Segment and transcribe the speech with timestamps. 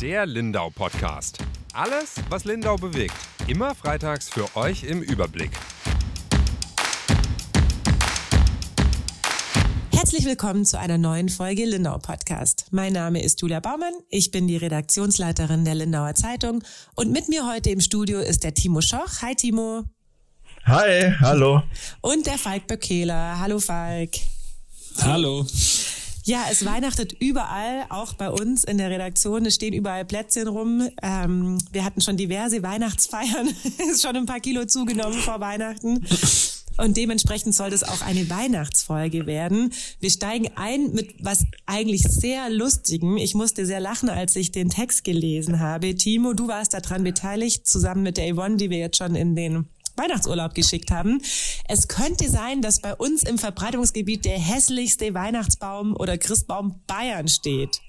[0.00, 1.38] Der Lindau Podcast.
[1.72, 3.14] Alles, was Lindau bewegt.
[3.46, 5.50] Immer freitags für euch im Überblick.
[9.90, 12.66] Herzlich willkommen zu einer neuen Folge Lindau Podcast.
[12.72, 16.62] Mein Name ist Julia Baumann, ich bin die Redaktionsleiterin der Lindauer Zeitung
[16.94, 19.22] und mit mir heute im Studio ist der Timo Schoch.
[19.22, 19.84] Hi Timo.
[20.66, 21.62] Hi, hallo.
[22.02, 23.38] Und der Falk Böckehler.
[23.40, 24.10] Hallo Falk.
[25.00, 25.46] Hallo.
[26.26, 29.46] Ja, es weihnachtet überall, auch bei uns in der Redaktion.
[29.46, 30.88] Es stehen überall Plätzchen rum.
[31.00, 33.48] Ähm, wir hatten schon diverse Weihnachtsfeiern.
[33.90, 36.04] ist schon ein paar Kilo zugenommen vor Weihnachten.
[36.78, 39.72] Und dementsprechend soll das auch eine Weihnachtsfolge werden.
[40.00, 43.16] Wir steigen ein mit was eigentlich sehr Lustigem.
[43.18, 45.94] Ich musste sehr lachen, als ich den Text gelesen habe.
[45.94, 49.68] Timo, du warst daran beteiligt, zusammen mit der Yvonne, die wir jetzt schon in den
[49.96, 51.20] Weihnachtsurlaub geschickt haben.
[51.68, 57.80] Es könnte sein, dass bei uns im Verbreitungsgebiet der hässlichste Weihnachtsbaum oder Christbaum Bayern steht.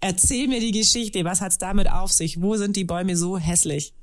[0.00, 1.24] Erzähl mir die Geschichte.
[1.24, 2.40] Was hat's damit auf sich?
[2.40, 3.94] Wo sind die Bäume so hässlich?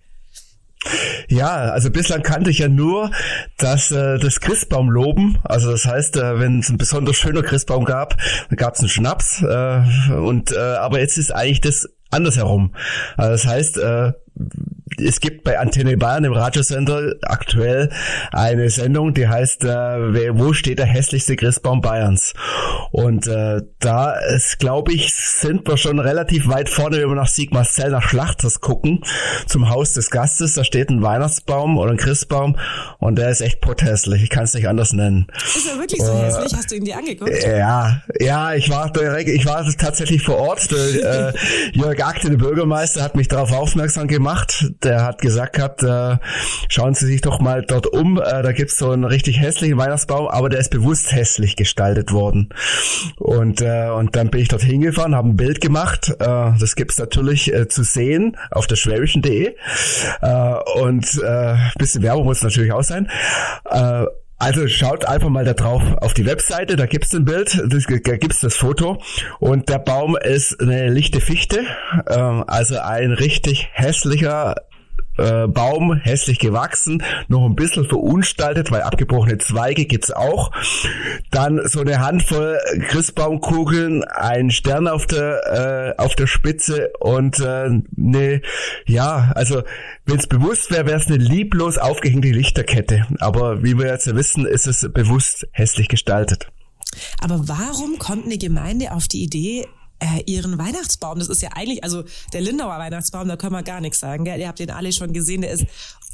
[1.28, 3.12] Ja, also bislang kannte ich ja nur
[3.58, 5.38] das, äh, das Christbaumloben.
[5.44, 8.90] Also das heißt, äh, wenn es ein besonders schöner Christbaum gab, dann gab es einen
[8.90, 9.42] Schnaps.
[9.42, 12.74] Äh, und äh, aber jetzt ist eigentlich das andersherum.
[13.18, 14.14] Also das heißt, äh,
[15.00, 17.90] es gibt bei Antenne Bayern im Radiosender aktuell
[18.32, 22.34] eine Sendung, die heißt äh, Wo steht der hässlichste Christbaum Bayerns?
[22.92, 27.28] Und äh, da ist, glaube ich, sind wir schon relativ weit vorne, wenn wir nach
[27.28, 29.04] Sigmarsell, nach Schlachters gucken,
[29.48, 30.54] zum Haus des Gastes.
[30.56, 32.58] Da steht ein Weihnachtsbaum oder ein Christbaum
[33.00, 34.24] und der ist echt pothässlich.
[34.24, 35.28] Ich kann es nicht anders nennen.
[35.36, 36.54] Ist er wirklich so äh, hässlich?
[36.56, 37.32] Hast du ihn dir angeguckt?
[37.44, 40.70] Ja, ja, ich war direkt, ich war tatsächlich vor Ort.
[40.72, 41.34] Der, äh,
[41.74, 44.72] Jörg Akte, der Bürgermeister, hat mich darauf aufmerksam gemacht.
[44.84, 46.18] Der hat gesagt gehabt, äh,
[46.70, 48.18] schauen Sie sich doch mal dort um.
[48.18, 52.50] Äh, da gibt's so einen richtig hässlichen Weihnachtsbaum, aber der ist bewusst hässlich gestaltet worden.
[53.18, 56.10] Und, äh, und dann bin ich dort hingefahren, habe ein Bild gemacht.
[56.20, 59.56] Äh, das gibt's natürlich äh, zu sehen auf der schwäbischen.de.
[60.22, 63.10] Äh, und äh, bisschen Werbung muss natürlich auch sein.
[63.70, 64.06] Äh,
[64.42, 68.40] also schaut einfach mal da drauf auf die Webseite, da gibt's ein Bild, da gibt's
[68.40, 69.02] das Foto
[69.40, 71.66] und der Baum ist eine lichte Fichte,
[72.10, 74.56] ähm, also ein richtig hässlicher
[75.20, 80.52] äh, Baum hässlich gewachsen, noch ein bisschen verunstaltet, weil abgebrochene Zweige gibt's auch.
[81.32, 82.58] Dann so eine Handvoll
[82.88, 88.42] Christbaumkugeln, ein Stern auf der äh, auf der Spitze und äh, ne,
[88.86, 89.64] ja, also
[90.06, 93.06] wenn es bewusst wäre, wäre es eine lieblos aufgehängte Lichterkette.
[93.20, 96.48] Aber wie wir jetzt ja wissen, ist es bewusst hässlich gestaltet.
[97.22, 99.68] Aber warum kommt eine Gemeinde auf die Idee,
[100.00, 101.20] äh, ihren Weihnachtsbaum.
[101.20, 104.26] Das ist ja eigentlich, also der Lindauer Weihnachtsbaum, da können wir gar nichts sagen.
[104.26, 104.40] Gell?
[104.40, 105.66] Ihr habt den alle schon gesehen, der ist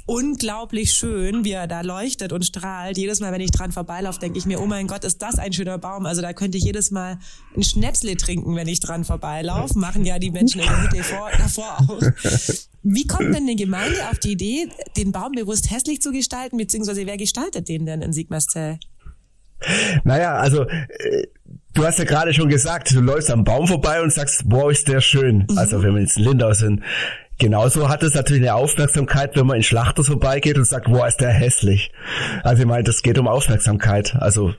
[0.05, 2.97] unglaublich schön, wie er da leuchtet und strahlt.
[2.97, 5.51] Jedes Mal, wenn ich dran vorbeilaufe, denke ich mir, oh mein Gott, ist das ein
[5.51, 6.05] schöner Baum.
[6.05, 7.17] Also da könnte ich jedes Mal
[7.55, 9.77] ein Schnäpsle trinken, wenn ich dran vorbeilaufe.
[9.79, 12.01] Machen ja die Menschen in der Hütte vor, davor auch.
[12.83, 17.07] Wie kommt denn eine Gemeinde auf die Idee, den Baum bewusst hässlich zu gestalten, beziehungsweise
[17.07, 18.77] wer gestaltet den denn in Sigmarszell?
[20.03, 21.27] Naja, also äh,
[21.75, 24.87] du hast ja gerade schon gesagt, du läufst am Baum vorbei und sagst, boah, ist
[24.87, 25.45] der schön.
[25.49, 25.57] Mhm.
[25.57, 26.81] Also wenn wir jetzt in Lindau sind.
[27.37, 31.19] Genauso hat es natürlich eine Aufmerksamkeit, wenn man in Schlachter vorbeigeht und sagt, boah, ist
[31.19, 31.91] der hässlich.
[32.43, 34.15] Also ich meine, das geht um Aufmerksamkeit.
[34.15, 34.53] Also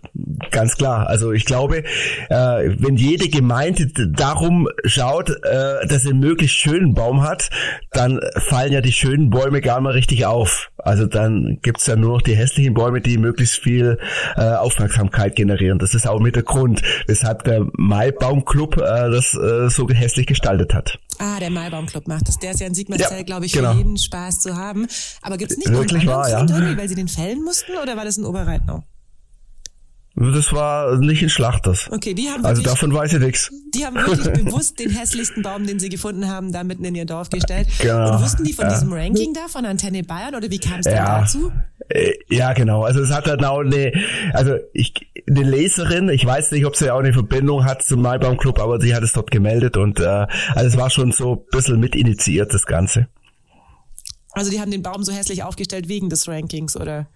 [0.51, 1.07] ganz klar.
[1.07, 1.85] Also ich glaube,
[2.29, 2.35] äh,
[2.79, 7.49] wenn jede Gemeinde darum schaut, äh, dass sie einen möglichst schönen Baum hat,
[7.93, 10.71] dann fallen ja die schönen Bäume gar mal richtig auf.
[10.77, 13.99] Also dann gibt's ja nur noch die hässlichen Bäume, die möglichst viel
[14.37, 15.79] äh, Aufmerksamkeit generieren.
[15.79, 20.75] Das ist auch mit der Grund, weshalb der Maibaumclub äh, das äh, so hässlich gestaltet
[20.75, 20.99] hat.
[21.19, 22.39] Ah, der Maibaumclub macht das.
[22.39, 23.73] Der ist ja in Sigmarsfeld, ja, glaube ich, genau.
[23.73, 24.87] für jeden Spaß zu haben.
[25.23, 26.77] Aber gibt's nicht Wirklich noch einen wahr, ja.
[26.77, 28.83] weil sie den fällen mussten oder war das in Oberreitnau?
[30.19, 31.91] Das war nicht in Schlachters.
[31.91, 33.53] Okay, die haben also wirklich, davon weiß ich nichts.
[33.75, 37.05] Die haben wirklich bewusst den hässlichsten Baum, den sie gefunden haben, da mitten in ihr
[37.05, 37.69] Dorf gestellt.
[37.79, 38.15] Genau.
[38.15, 38.73] Und wussten die von ja.
[38.73, 41.21] diesem Ranking da von Antenne Bayern oder wie kam es ja.
[41.21, 41.53] dazu?
[41.91, 42.83] Äh, ja, genau.
[42.83, 43.93] Also es hat dann auch eine,
[44.33, 44.95] also ich,
[45.29, 48.95] eine Leserin, ich weiß nicht, ob sie auch eine Verbindung hat zum Maibaum-Club, aber sie
[48.95, 52.55] hat es dort gemeldet und äh, also es war schon so ein bisschen mit initiiert,
[52.55, 53.09] das Ganze.
[54.33, 57.07] Also die haben den Baum so hässlich aufgestellt wegen des Rankings, oder?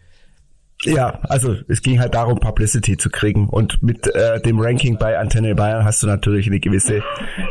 [0.84, 3.48] Ja, also es ging halt darum, Publicity zu kriegen.
[3.48, 7.02] Und mit äh, dem Ranking bei Antenne Bayern hast du natürlich eine gewisse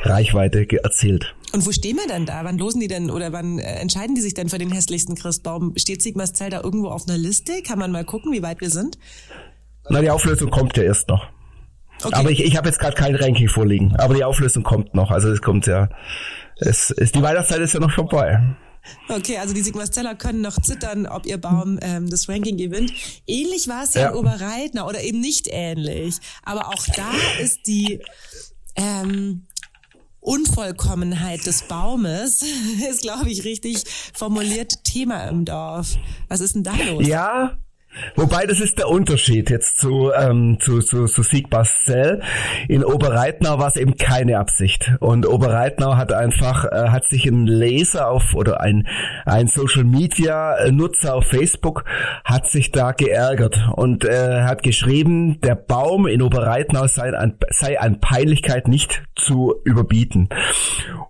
[0.04, 1.36] Reichweite erzielt.
[1.54, 2.44] Und wo stehen wir denn da?
[2.44, 5.74] Wann losen die denn oder wann äh, entscheiden die sich denn für den hässlichsten Christbaum?
[5.78, 7.62] Steht Sigmas Zell da irgendwo auf einer Liste?
[7.62, 8.98] Kann man mal gucken, wie weit wir sind?
[9.90, 11.28] Na, die Auflösung kommt ja erst noch.
[12.04, 12.16] Okay.
[12.16, 13.96] Aber ich, ich habe jetzt gerade kein Ranking vorliegen.
[13.98, 15.12] Aber die Auflösung kommt noch.
[15.12, 15.90] Also es kommt ja.
[16.58, 18.42] Es, es, die Weihnachtszeit ist ja noch vorbei.
[19.07, 22.91] Okay, also die Sigmasteller können noch zittern, ob ihr Baum ähm, das Ranking gewinnt.
[23.27, 26.18] Ähnlich war es ja, ja in Oberreitner oder eben nicht ähnlich.
[26.44, 28.01] Aber auch da ist die,
[28.75, 29.45] ähm,
[30.21, 32.44] Unvollkommenheit des Baumes
[32.89, 33.83] ist, glaube ich, richtig
[34.13, 35.95] formuliert Thema im Dorf.
[36.27, 37.07] Was ist denn da los?
[37.07, 37.57] Ja,
[38.15, 42.21] Wobei das ist der Unterschied jetzt zu, ähm, zu, zu, zu Siegbastel.
[42.68, 44.91] In Oberreitnau war es eben keine Absicht.
[45.00, 48.88] Und Oberreitnau hat einfach, äh, hat sich ein Leser auf oder ein,
[49.25, 51.86] ein Social Media Nutzer auf Facebook
[52.24, 57.80] hat sich da geärgert und äh, hat geschrieben, der Baum in Oberreitnau sei an, sei
[57.80, 60.30] an Peinlichkeit nicht zu überbieten.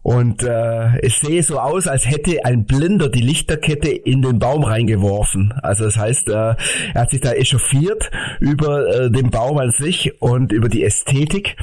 [0.01, 4.63] Und äh, es sehe so aus, als hätte ein Blinder die Lichterkette in den Baum
[4.63, 5.53] reingeworfen.
[5.61, 6.55] Also das heißt, äh,
[6.94, 11.57] er hat sich da echauffiert über äh, den Baum an sich und über die Ästhetik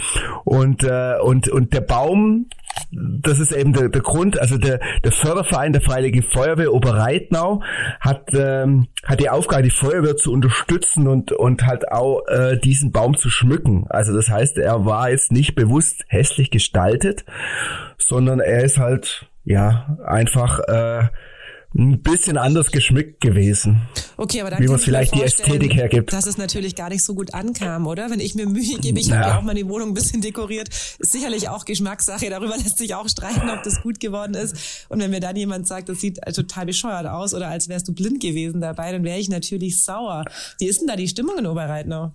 [0.44, 2.47] und äh, und und der Baum
[2.93, 7.62] das ist eben der, der Grund, also der, der Förderverein der Freiwilligen Feuerwehr Oberreitnau
[8.00, 12.93] hat, ähm, hat die Aufgabe, die Feuerwehr zu unterstützen und, und halt auch äh, diesen
[12.93, 13.87] Baum zu schmücken.
[13.88, 17.25] Also das heißt, er war jetzt nicht bewusst hässlich gestaltet,
[17.99, 21.09] sondern er ist halt, ja, einfach äh,
[21.78, 23.82] ein bisschen anders geschmückt gewesen.
[24.17, 26.12] Okay, aber da wie man vielleicht die Ästhetik hergibt.
[26.12, 28.11] Dass es natürlich gar nicht so gut ankam, oder?
[28.11, 31.12] Wenn ich mir Mühe gebe, ich habe ja auch meine Wohnung ein bisschen dekoriert, ist
[31.12, 32.31] sicherlich auch Geschmackssache.
[32.31, 34.87] Darüber lässt sich auch streiten, ob das gut geworden ist.
[34.88, 37.94] Und wenn mir dann jemand sagt, das sieht total bescheuert aus oder als wärst du
[37.94, 40.25] blind gewesen dabei, dann wäre ich natürlich sauer.
[40.58, 42.12] Wie ist denn da die Stimmung in Oberreitnau?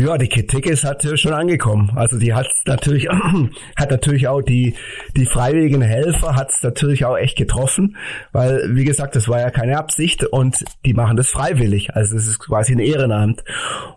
[0.00, 1.92] Ja, die Kritik ist natürlich schon angekommen.
[1.94, 3.06] Also die hat natürlich,
[3.76, 4.74] hat natürlich auch die,
[5.14, 7.98] die freiwilligen Helfer hat es natürlich auch echt getroffen,
[8.32, 11.94] weil, wie gesagt, das war ja keine Absicht und die machen das freiwillig.
[11.94, 13.44] Also es ist quasi ein Ehrenamt.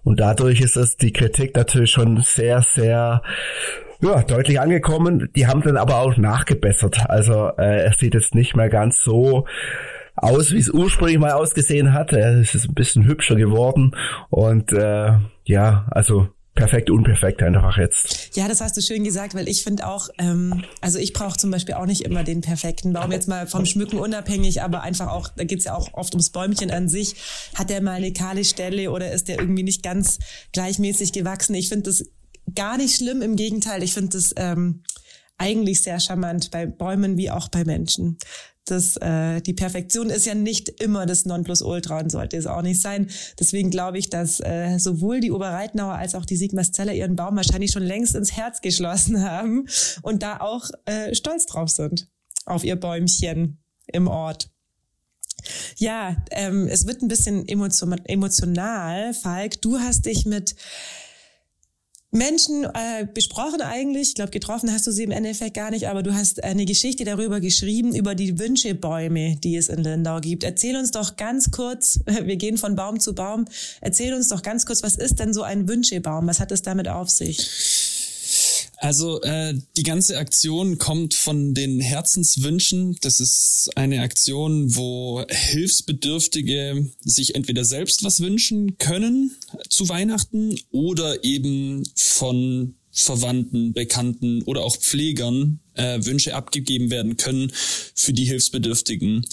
[0.03, 3.21] Und dadurch ist das die Kritik natürlich schon sehr, sehr
[4.01, 5.29] ja, deutlich angekommen.
[5.37, 7.09] Die haben dann aber auch nachgebessert.
[7.09, 9.45] Also äh, es sieht jetzt nicht mehr ganz so
[10.23, 12.13] aus, wie es ursprünglich mal ausgesehen hat.
[12.13, 13.95] Es ist ein bisschen hübscher geworden
[14.29, 15.13] und äh,
[15.45, 18.35] ja, also perfekt, unperfekt einfach jetzt.
[18.35, 21.51] Ja, das hast du schön gesagt, weil ich finde auch, ähm, also ich brauche zum
[21.51, 25.29] Beispiel auch nicht immer den perfekten Baum, jetzt mal vom Schmücken unabhängig, aber einfach auch,
[25.29, 27.15] da geht's ja auch oft ums Bäumchen an sich.
[27.55, 30.19] Hat der mal eine kahle Stelle oder ist der irgendwie nicht ganz
[30.51, 31.55] gleichmäßig gewachsen?
[31.55, 32.05] Ich finde das
[32.55, 34.83] gar nicht schlimm, im Gegenteil, ich finde das ähm,
[35.37, 38.17] eigentlich sehr charmant bei Bäumen wie auch bei Menschen
[38.65, 42.81] das, äh, die Perfektion ist ja nicht immer das Nonplusultra und sollte es auch nicht
[42.81, 43.09] sein.
[43.39, 47.71] Deswegen glaube ich, dass äh, sowohl die Oberreitnauer als auch die Sigmarszeller ihren Baum wahrscheinlich
[47.71, 49.67] schon längst ins Herz geschlossen haben
[50.01, 52.07] und da auch äh, stolz drauf sind
[52.45, 54.49] auf ihr Bäumchen im Ort.
[55.77, 59.61] Ja, ähm, es wird ein bisschen emotional, Falk.
[59.61, 60.55] Du hast dich mit
[62.13, 64.09] Menschen äh, besprochen eigentlich.
[64.09, 67.05] Ich glaube, getroffen hast du sie im Endeffekt gar nicht, aber du hast eine Geschichte
[67.05, 70.43] darüber geschrieben, über die Wünschebäume, die es in Lindau gibt.
[70.43, 73.45] Erzähl uns doch ganz kurz, wir gehen von Baum zu Baum,
[73.81, 76.27] erzähl uns doch ganz kurz, was ist denn so ein Wünschebaum?
[76.27, 77.49] Was hat es damit auf sich?
[78.83, 82.97] Also äh, die ganze Aktion kommt von den Herzenswünschen.
[82.99, 89.31] Das ist eine Aktion, wo Hilfsbedürftige sich entweder selbst was wünschen können
[89.69, 97.53] zu Weihnachten oder eben von Verwandten, Bekannten oder auch Pflegern äh, Wünsche abgegeben werden können
[97.95, 99.25] für die Hilfsbedürftigen.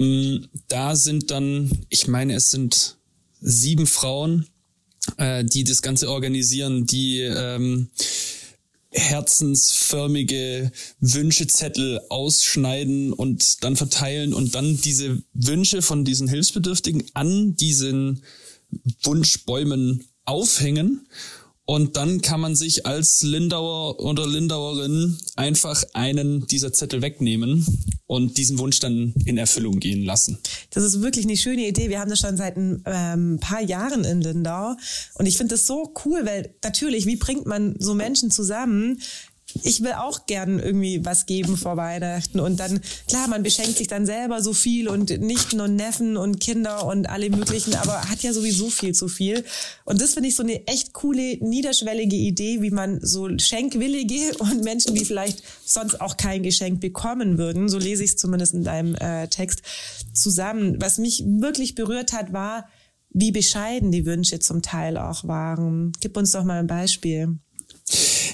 [0.00, 2.96] Ähm, da sind dann, ich meine, es sind
[3.40, 4.48] sieben Frauen,
[5.16, 7.88] äh, die das Ganze organisieren, die ähm,
[8.94, 10.70] herzensförmige
[11.00, 18.22] Wünschezettel ausschneiden und dann verteilen und dann diese Wünsche von diesen Hilfsbedürftigen an diesen
[19.02, 21.06] Wunschbäumen aufhängen
[21.66, 27.64] und dann kann man sich als Lindauer oder Lindauerin einfach einen dieser Zettel wegnehmen
[28.06, 30.38] und diesen Wunsch dann in Erfüllung gehen lassen.
[30.70, 31.88] Das ist wirklich eine schöne Idee.
[31.88, 34.76] Wir haben das schon seit ein ähm, paar Jahren in Lindau.
[35.14, 39.00] Und ich finde das so cool, weil natürlich, wie bringt man so Menschen zusammen,
[39.62, 42.40] ich will auch gern irgendwie was geben vor Weihnachten.
[42.40, 46.40] Und dann, klar, man beschenkt sich dann selber so viel und Nichten und Neffen und
[46.40, 49.44] Kinder und alle möglichen, aber hat ja sowieso viel zu viel.
[49.84, 54.64] Und das finde ich so eine echt coole, niederschwellige Idee, wie man so Schenkwillige und
[54.64, 58.64] Menschen, die vielleicht sonst auch kein Geschenk bekommen würden, so lese ich es zumindest in
[58.64, 59.62] deinem äh, Text,
[60.12, 60.80] zusammen.
[60.80, 62.68] Was mich wirklich berührt hat, war,
[63.10, 65.92] wie bescheiden die Wünsche zum Teil auch waren.
[66.00, 67.38] Gib uns doch mal ein Beispiel.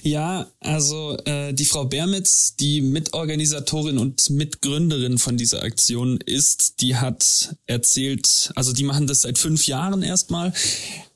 [0.03, 6.97] Ja, also äh, die Frau Bermitz, die Mitorganisatorin und Mitgründerin von dieser Aktion ist, die
[6.97, 10.55] hat erzählt, also die machen das seit fünf Jahren erstmal.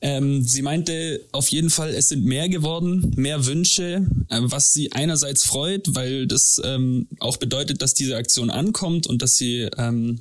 [0.01, 4.91] Ähm, sie meinte auf jeden Fall, es sind mehr geworden, mehr Wünsche, äh, was sie
[4.91, 10.19] einerseits freut, weil das ähm, auch bedeutet, dass diese Aktion ankommt und dass sie ähm,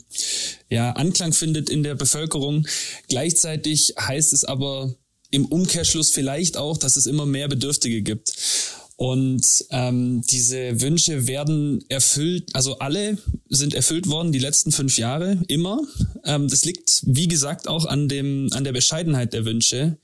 [0.70, 2.66] ja Anklang findet in der Bevölkerung.
[3.08, 4.94] Gleichzeitig heißt es aber
[5.34, 8.32] im Umkehrschluss vielleicht auch, dass es immer mehr Bedürftige gibt.
[8.96, 15.42] Und ähm, diese Wünsche werden erfüllt, also alle sind erfüllt worden die letzten fünf Jahre,
[15.48, 15.80] immer.
[16.24, 19.98] Ähm, das liegt, wie gesagt, auch an, dem, an der Bescheidenheit der Wünsche.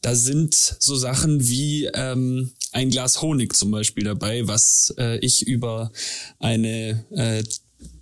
[0.00, 5.46] Da sind so Sachen wie ähm, ein Glas Honig zum Beispiel dabei, was äh, ich
[5.46, 5.92] über
[6.38, 7.42] eine äh,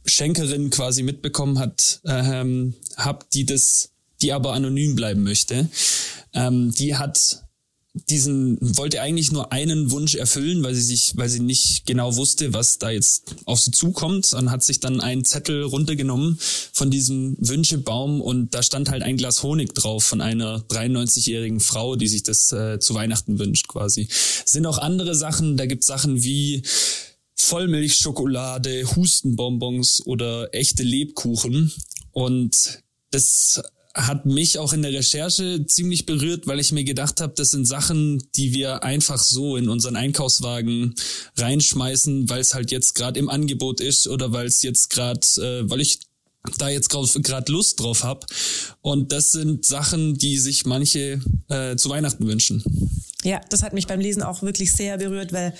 [0.06, 3.90] Schenkerin quasi mitbekommen hat, ähm, hab, die das,
[4.22, 5.68] die aber anonym bleiben möchte.
[6.32, 7.48] Ähm, die hat
[8.10, 12.52] diesen wollte eigentlich nur einen Wunsch erfüllen, weil sie sich, weil sie nicht genau wusste,
[12.52, 16.38] was da jetzt auf sie zukommt, und hat sich dann einen Zettel runtergenommen
[16.72, 21.96] von diesem Wünschebaum und da stand halt ein Glas Honig drauf von einer 93-jährigen Frau,
[21.96, 24.08] die sich das äh, zu Weihnachten wünscht, quasi.
[24.10, 26.62] Es sind auch andere Sachen, da gibt Sachen wie
[27.34, 31.72] Vollmilchschokolade, Hustenbonbons oder echte Lebkuchen
[32.12, 33.62] und das
[33.99, 37.67] hat mich auch in der Recherche ziemlich berührt, weil ich mir gedacht habe, das sind
[37.67, 40.95] Sachen, die wir einfach so in unseren Einkaufswagen
[41.37, 45.69] reinschmeißen, weil es halt jetzt gerade im Angebot ist oder weil es jetzt gerade, äh,
[45.69, 45.99] weil ich
[46.59, 48.26] da jetzt gerade Lust drauf habe.
[48.81, 52.62] Und das sind Sachen, die sich manche äh, zu Weihnachten wünschen.
[53.25, 55.55] Ja, das hat mich beim Lesen auch wirklich sehr berührt, weil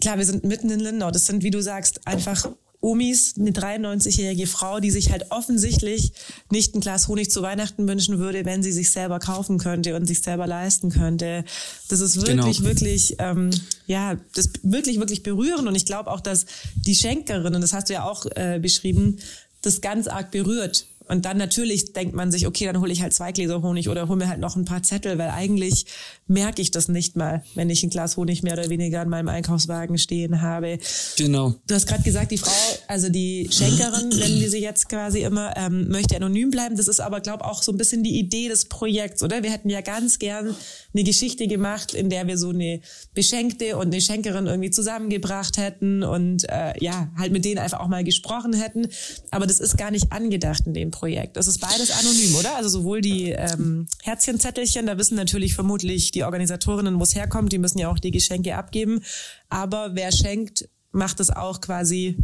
[0.00, 1.10] klar, wir sind mitten in Lindau.
[1.10, 2.46] Das sind, wie du sagst, einfach
[2.82, 6.12] Omis, eine 93-jährige Frau, die sich halt offensichtlich
[6.50, 10.04] nicht ein Glas Honig zu Weihnachten wünschen würde, wenn sie sich selber kaufen könnte und
[10.06, 11.44] sich selber leisten könnte.
[11.88, 12.68] Das ist wirklich, genau.
[12.68, 13.50] wirklich, ähm,
[13.86, 15.68] ja, das wirklich, wirklich berührend.
[15.68, 19.18] Und ich glaube auch, dass die Schenkerin, und das hast du ja auch äh, beschrieben,
[19.62, 23.12] das ganz arg berührt, und dann natürlich denkt man sich, okay, dann hole ich halt
[23.12, 25.84] zwei Gläser Honig oder hole mir halt noch ein paar Zettel, weil eigentlich
[26.26, 29.28] merke ich das nicht mal, wenn ich ein Glas Honig mehr oder weniger in meinem
[29.28, 30.78] Einkaufswagen stehen habe.
[31.18, 31.54] Genau.
[31.66, 32.50] Du hast gerade gesagt, die Frau,
[32.88, 36.78] also die Schenkerin, nennen wir sie jetzt quasi immer, ähm, möchte anonym bleiben.
[36.78, 39.42] Das ist aber, glaube auch so ein bisschen die Idee des Projekts, oder?
[39.42, 40.56] Wir hätten ja ganz gern
[40.94, 42.80] eine Geschichte gemacht, in der wir so eine
[43.12, 47.88] Beschenkte und eine Schenkerin irgendwie zusammengebracht hätten und äh, ja, halt mit denen einfach auch
[47.88, 48.88] mal gesprochen hätten.
[49.30, 51.01] Aber das ist gar nicht angedacht in dem Projekt.
[51.02, 51.36] Projekt.
[51.36, 52.54] Das ist beides anonym, oder?
[52.54, 57.58] Also sowohl die ähm, Herzchenzettelchen, da wissen natürlich vermutlich die Organisatorinnen, wo es herkommt, die
[57.58, 59.02] müssen ja auch die Geschenke abgeben.
[59.48, 62.18] Aber wer schenkt, macht es auch quasi,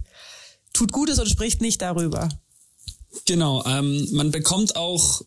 [0.73, 2.29] tut Gutes und spricht nicht darüber.
[3.25, 5.23] Genau, ähm, man bekommt auch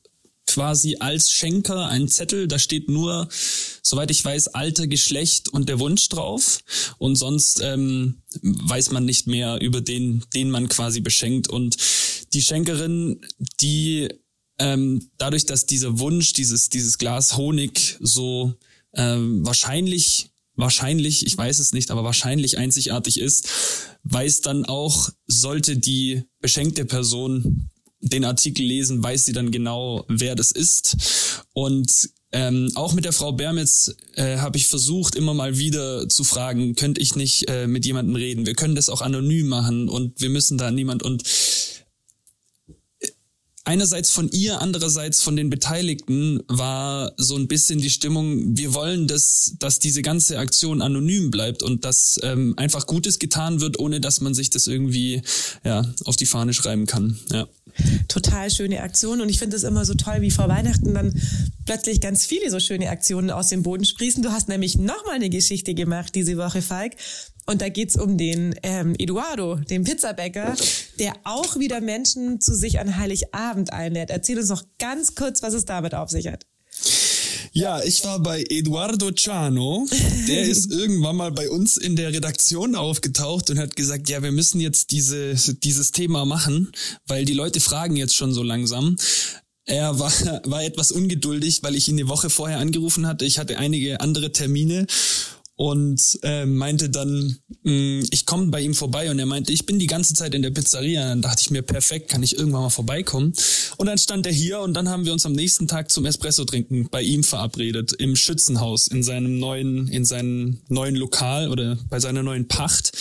[0.48, 3.28] quasi als Schenker einen Zettel, da steht nur,
[3.82, 6.60] soweit ich weiß, Alter, Geschlecht und der Wunsch drauf.
[6.98, 11.50] Und sonst ähm, weiß man nicht mehr über den, den man quasi beschenkt.
[11.50, 11.78] Und
[12.34, 13.22] die Schenkerin,
[13.60, 14.10] die
[14.60, 18.54] ähm, dadurch, dass dieser Wunsch, dieses, dieses Glas Honig so
[18.94, 23.48] ähm, wahrscheinlich wahrscheinlich, ich weiß es nicht, aber wahrscheinlich einzigartig ist,
[24.04, 27.70] weiß dann auch, sollte die beschenkte Person
[28.00, 31.46] den Artikel lesen, weiß sie dann genau, wer das ist.
[31.54, 36.24] Und ähm, auch mit der Frau Bermitz äh, habe ich versucht, immer mal wieder zu
[36.24, 38.46] fragen, könnte ich nicht äh, mit jemandem reden?
[38.46, 41.24] Wir können das auch anonym machen und wir müssen da niemand und
[43.64, 49.08] einerseits von ihr, andererseits von den Beteiligten war so ein bisschen die Stimmung, wir wollen,
[49.08, 54.02] dass, dass diese ganze Aktion anonym bleibt und dass ähm, einfach Gutes getan wird, ohne
[54.02, 55.22] dass man sich das irgendwie
[55.64, 57.20] ja, auf die Fahne schreiben kann.
[57.32, 57.48] Ja.
[58.08, 61.20] Total schöne Aktion und ich finde es immer so toll, wie vor Weihnachten dann
[61.66, 64.22] plötzlich ganz viele so schöne Aktionen aus dem Boden sprießen.
[64.22, 66.94] Du hast nämlich nochmal eine Geschichte gemacht diese Woche, Falk.
[67.52, 70.56] Und da geht's um den ähm, Eduardo, den Pizzabäcker,
[71.00, 74.10] der auch wieder Menschen zu sich an Heiligabend einlädt.
[74.10, 76.46] Erzähl uns noch ganz kurz, was es damit auf sich hat.
[77.52, 79.86] Ja, ich war bei Eduardo Ciano.
[80.30, 84.32] Der ist irgendwann mal bei uns in der Redaktion aufgetaucht und hat gesagt, ja, wir
[84.32, 86.72] müssen jetzt diese, dieses Thema machen,
[87.06, 88.96] weil die Leute fragen jetzt schon so langsam.
[89.66, 90.12] Er war,
[90.46, 93.26] war etwas ungeduldig, weil ich ihn eine Woche vorher angerufen hatte.
[93.26, 94.88] Ich hatte einige andere Termine
[95.56, 99.66] und äh, meinte dann, mh, mm, ich komme bei ihm vorbei und er meinte, ich
[99.66, 101.04] bin die ganze Zeit in der Pizzeria.
[101.04, 103.34] Und dann dachte ich mir, perfekt, kann ich irgendwann mal vorbeikommen.
[103.78, 106.46] Und dann stand er hier und dann haben wir uns am nächsten Tag zum Espresso
[106.46, 112.00] trinken bei ihm verabredet im Schützenhaus in seinem neuen in seinem neuen Lokal oder bei
[112.00, 112.92] seiner neuen Pacht.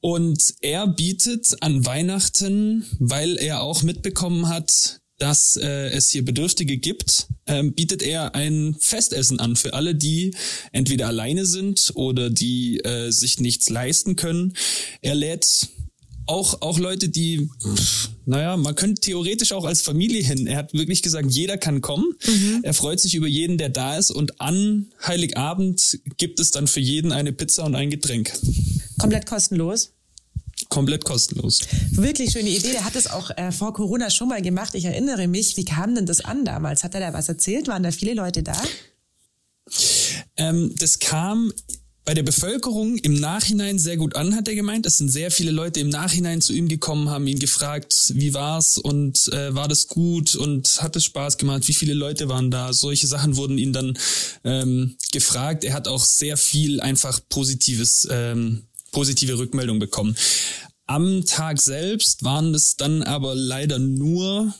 [0.00, 6.78] Und er bietet an Weihnachten, weil er auch mitbekommen hat, dass äh, es hier Bedürftige
[6.78, 10.34] gibt, ähm, bietet er ein Festessen an für alle, die
[10.72, 14.54] entweder alleine sind oder die äh, sich nichts leisten können.
[15.02, 15.68] Er lädt
[16.26, 20.46] auch, auch Leute, die, pff, naja, man könnte theoretisch auch als Familie hin.
[20.46, 22.12] Er hat wirklich gesagt, jeder kann kommen.
[22.26, 22.60] Mhm.
[22.62, 24.10] Er freut sich über jeden, der da ist.
[24.10, 28.32] Und an Heiligabend gibt es dann für jeden eine Pizza und ein Getränk.
[28.98, 29.92] Komplett kostenlos?
[30.68, 31.60] Komplett kostenlos.
[31.90, 32.72] Wirklich schöne Idee.
[32.72, 34.74] Der hat es auch äh, vor Corona schon mal gemacht.
[34.74, 35.56] Ich erinnere mich.
[35.56, 36.84] Wie kam denn das an damals?
[36.84, 37.68] Hat er da was erzählt?
[37.68, 38.60] Waren da viele Leute da?
[40.36, 41.52] Ähm, das kam
[42.08, 44.86] bei der Bevölkerung im Nachhinein sehr gut an, hat er gemeint.
[44.86, 48.78] Es sind sehr viele Leute im Nachhinein zu ihm gekommen, haben ihn gefragt, wie war's
[48.78, 52.72] und äh, war das gut und hat es Spaß gemacht, wie viele Leute waren da.
[52.72, 53.98] Solche Sachen wurden ihn dann
[54.42, 55.64] ähm, gefragt.
[55.64, 60.16] Er hat auch sehr viel einfach positives, ähm, positive Rückmeldung bekommen.
[60.86, 64.54] Am Tag selbst waren es dann aber leider nur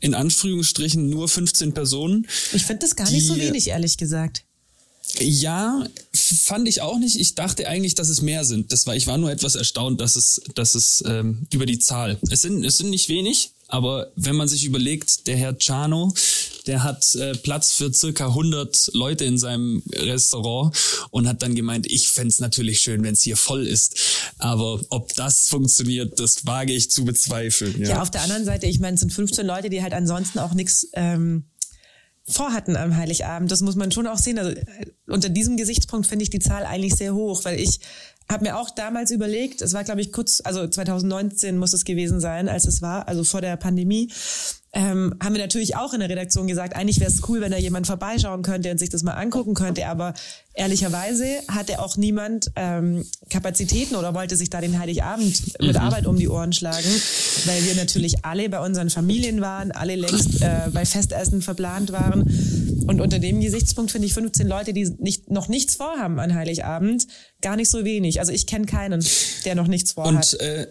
[0.00, 2.26] in Anführungsstrichen nur 15 Personen.
[2.52, 4.44] Ich finde das gar nicht so wenig, ehrlich gesagt.
[5.20, 7.16] Ja, fand ich auch nicht.
[7.16, 8.72] Ich dachte eigentlich, dass es mehr sind.
[8.72, 12.18] Das war, ich war nur etwas erstaunt, dass es, dass es ähm, über die Zahl.
[12.30, 16.12] Es sind, es sind nicht wenig, aber wenn man sich überlegt, der Herr Chano,
[16.66, 20.76] der hat äh, Platz für circa 100 Leute in seinem Restaurant
[21.10, 23.96] und hat dann gemeint, ich fände natürlich schön, wenn es hier voll ist.
[24.38, 27.80] Aber ob das funktioniert, das wage ich zu bezweifeln.
[27.80, 30.38] Ja, ja auf der anderen Seite, ich meine, es sind 15 Leute, die halt ansonsten
[30.38, 31.44] auch nichts ähm,
[32.28, 33.50] vorhatten am Heiligabend.
[33.50, 34.38] Das muss man schon auch sehen.
[34.38, 34.64] Also äh,
[35.06, 37.80] unter diesem Gesichtspunkt finde ich die Zahl eigentlich sehr hoch, weil ich
[38.28, 42.20] habe mir auch damals überlegt, es war glaube ich kurz, also 2019 muss es gewesen
[42.20, 44.10] sein, als es war, also vor der Pandemie,
[44.76, 47.56] ähm, haben wir natürlich auch in der Redaktion gesagt, eigentlich wäre es cool, wenn da
[47.56, 49.86] jemand vorbeischauen könnte und sich das mal angucken könnte.
[49.86, 50.12] Aber
[50.52, 55.80] ehrlicherweise hatte auch niemand ähm, Kapazitäten oder wollte sich da den Heiligabend mit mhm.
[55.80, 56.90] Arbeit um die Ohren schlagen,
[57.44, 62.22] weil wir natürlich alle bei unseren Familien waren, alle längst äh, bei Festessen verplant waren.
[62.86, 67.06] Und unter dem Gesichtspunkt finde ich 15 Leute, die nicht, noch nichts vorhaben an Heiligabend,
[67.42, 68.20] gar nicht so wenig.
[68.20, 69.04] Also ich kenne keinen,
[69.44, 70.34] der noch nichts vorhat.
[70.34, 70.66] Und äh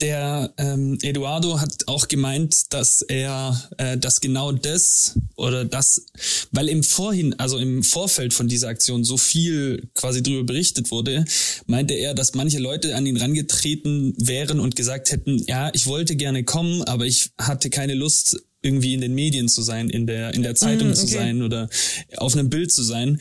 [0.00, 6.06] der ähm, Eduardo hat auch gemeint, dass er, äh, dass genau das oder das,
[6.52, 11.24] weil im Vorhin, also im Vorfeld von dieser Aktion so viel quasi drüber berichtet wurde,
[11.66, 16.16] meinte er, dass manche Leute an ihn rangetreten wären und gesagt hätten, ja, ich wollte
[16.16, 20.34] gerne kommen, aber ich hatte keine Lust, irgendwie in den Medien zu sein, in der,
[20.34, 21.00] in der Zeitung mm, okay.
[21.00, 21.68] zu sein oder
[22.16, 23.18] auf einem Bild zu sein.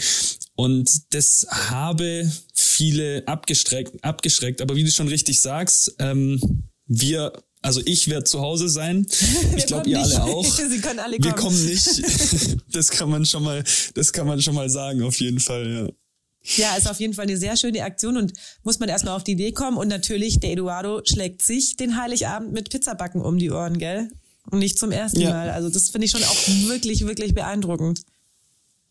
[0.57, 4.59] Und das habe viele abgestreckt, abgeschreckt.
[4.59, 6.41] Aber wie du schon richtig sagst, ähm,
[6.87, 9.05] wir also ich werde zu Hause sein.
[9.55, 10.45] ich glaube ihr alle auch.
[10.69, 11.23] Sie können alle kommen.
[11.25, 12.01] Wir kommen nicht.
[12.71, 15.89] das kann man schon mal, das kann man schon mal sagen, auf jeden Fall, ja.
[16.55, 19.33] Ja, ist auf jeden Fall eine sehr schöne Aktion und muss man erstmal auf die
[19.33, 19.77] Idee kommen.
[19.77, 24.09] Und natürlich, der Eduardo schlägt sich den Heiligabend mit Pizzabacken um die Ohren, gell?
[24.49, 25.31] Und nicht zum ersten ja.
[25.31, 25.49] Mal.
[25.49, 28.01] Also das finde ich schon auch wirklich, wirklich beeindruckend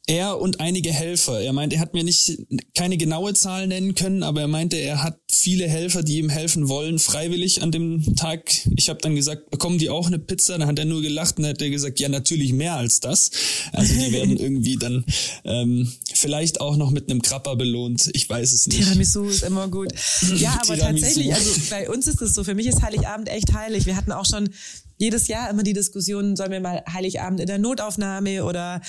[0.07, 1.41] er und einige Helfer.
[1.41, 2.39] Er meint, er hat mir nicht
[2.75, 6.69] keine genaue Zahl nennen können, aber er meinte, er hat viele Helfer, die ihm helfen
[6.69, 8.53] wollen, freiwillig an dem Tag.
[8.77, 10.59] Ich habe dann gesagt, bekommen die auch eine Pizza?
[10.59, 13.31] Dann hat er nur gelacht und hat er gesagt, ja, natürlich mehr als das.
[13.73, 15.05] Also die werden irgendwie dann
[15.45, 18.09] ähm, vielleicht auch noch mit einem Krapper belohnt.
[18.13, 18.79] Ich weiß es nicht.
[18.79, 19.93] Tiramisu ist immer gut.
[20.37, 23.87] Ja, aber tatsächlich, also bei uns ist es so, für mich ist Heiligabend echt heilig.
[23.87, 24.51] Wir hatten auch schon
[24.99, 28.81] jedes Jahr immer die Diskussion, sollen wir mal Heiligabend in der Notaufnahme oder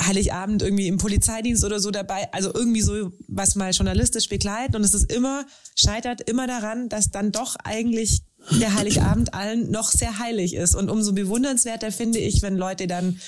[0.00, 4.84] Heiligabend irgendwie im Polizeidienst oder so dabei, also irgendwie so was mal journalistisch begleiten und
[4.84, 10.18] es ist immer, scheitert immer daran, dass dann doch eigentlich der Heiligabend allen noch sehr
[10.18, 10.74] heilig ist.
[10.74, 13.20] Und umso bewundernswerter finde ich, wenn Leute dann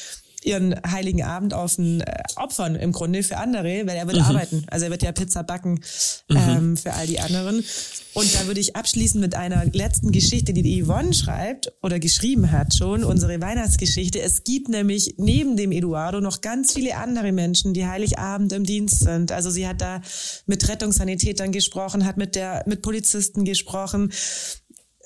[0.44, 4.24] ihren heiligen Abend auf den äh, Opfern im Grunde für andere, weil er wird mhm.
[4.24, 4.64] arbeiten.
[4.68, 5.80] Also er wird ja Pizza backen
[6.28, 6.36] mhm.
[6.36, 7.64] ähm, für all die anderen.
[8.12, 12.50] Und da würde ich abschließen mit einer letzten Geschichte, die die Yvonne schreibt oder geschrieben
[12.50, 14.20] hat schon, unsere Weihnachtsgeschichte.
[14.20, 19.00] Es gibt nämlich neben dem Eduardo noch ganz viele andere Menschen, die Heiligabend im Dienst
[19.00, 19.30] sind.
[19.30, 20.00] Also sie hat da
[20.46, 24.12] mit Rettungssanitätern gesprochen, hat mit der, mit Polizisten gesprochen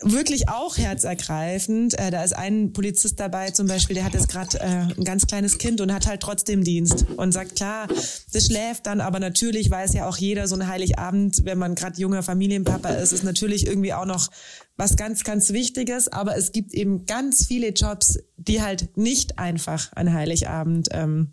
[0.04, 1.98] wirklich auch herzergreifend.
[1.98, 5.26] Äh, da ist ein Polizist dabei zum Beispiel, der hat jetzt gerade äh, ein ganz
[5.26, 7.88] kleines Kind und hat halt trotzdem Dienst und sagt, klar,
[8.32, 12.00] das schläft dann, aber natürlich weiß ja auch jeder, so ein Heiligabend, wenn man gerade
[12.00, 14.28] junger Familienpapa ist, ist natürlich irgendwie auch noch
[14.76, 16.08] was ganz, ganz Wichtiges.
[16.08, 21.32] Aber es gibt eben ganz viele Jobs, die halt nicht einfach an Heiligabend, ähm,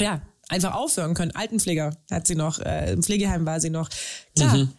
[0.00, 1.30] ja, einfach aufhören können.
[1.30, 3.88] Altenpfleger hat sie noch, äh, im Pflegeheim war sie noch.
[4.34, 4.56] Klar.
[4.56, 4.72] Mhm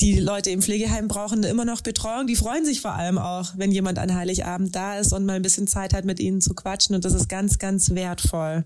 [0.00, 2.26] die Leute im Pflegeheim brauchen immer noch Betreuung.
[2.26, 5.42] Die freuen sich vor allem auch, wenn jemand an Heiligabend da ist und mal ein
[5.42, 6.94] bisschen Zeit hat, mit ihnen zu quatschen.
[6.94, 8.64] Und das ist ganz, ganz wertvoll.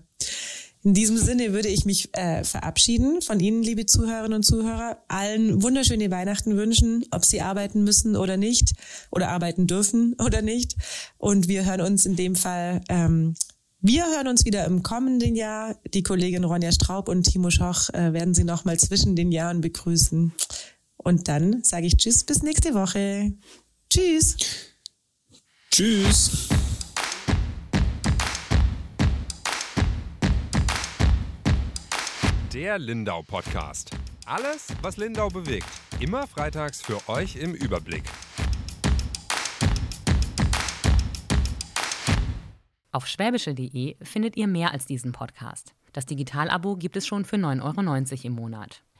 [0.83, 5.61] In diesem Sinne würde ich mich äh, verabschieden von Ihnen, liebe Zuhörerinnen und Zuhörer, allen
[5.61, 8.73] wunderschöne Weihnachten wünschen, ob Sie arbeiten müssen oder nicht,
[9.11, 10.75] oder arbeiten dürfen oder nicht.
[11.17, 13.35] Und wir hören uns in dem Fall ähm,
[13.79, 15.75] wir hören uns wieder im kommenden Jahr.
[15.93, 19.61] Die Kollegin Ronja Straub und Timo Schoch äh, werden Sie noch mal zwischen den Jahren
[19.61, 20.33] begrüßen.
[20.97, 23.33] Und dann sage ich Tschüss, bis nächste Woche.
[23.89, 24.35] Tschüss.
[25.71, 26.49] Tschüss.
[32.53, 33.91] Der Lindau Podcast.
[34.25, 35.67] Alles, was Lindau bewegt.
[35.99, 38.03] Immer freitags für euch im Überblick.
[42.91, 45.75] Auf schwäbische.de findet ihr mehr als diesen Podcast.
[45.93, 48.83] Das Digitalabo gibt es schon für 9,90 Euro im Monat.